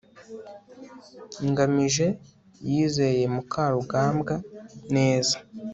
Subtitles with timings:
[1.49, 2.07] ngamije
[2.69, 4.33] yizeye mukarugambwa
[4.95, 5.35] neza